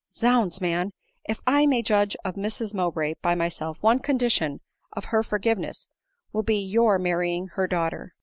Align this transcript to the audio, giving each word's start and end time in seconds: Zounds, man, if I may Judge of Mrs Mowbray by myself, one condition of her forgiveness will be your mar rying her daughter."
Zounds, 0.15 0.59
man, 0.59 0.89
if 1.29 1.39
I 1.45 1.67
may 1.67 1.83
Judge 1.83 2.15
of 2.25 2.33
Mrs 2.33 2.73
Mowbray 2.73 3.13
by 3.21 3.35
myself, 3.35 3.77
one 3.83 3.99
condition 3.99 4.59
of 4.93 5.05
her 5.05 5.21
forgiveness 5.21 5.89
will 6.33 6.41
be 6.41 6.57
your 6.57 6.97
mar 6.97 7.19
rying 7.19 7.49
her 7.49 7.67
daughter." 7.67 8.15